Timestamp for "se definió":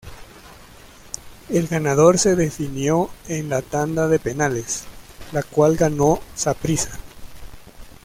2.17-3.11